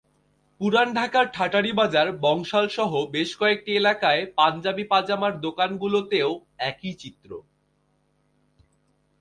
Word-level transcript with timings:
পুরান 0.61 0.87
ঢাকার 0.93 1.25
ঠাঁটারীবাজার, 1.33 2.07
বংশালসহ 2.21 2.91
বেশ 3.11 3.29
কয়েকটি 3.35 3.71
এলাকায় 3.75 4.21
পাঞ্জাবি-পাজামার 4.37 5.33
দোকানগুলোতেও 5.41 6.29
একই 6.69 6.93
চিত্র। 6.93 7.29